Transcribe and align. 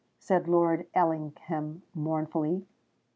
said 0.17 0.47
Lord 0.47 0.87
Ellingham 0.95 1.83
mournfully. 1.93 2.65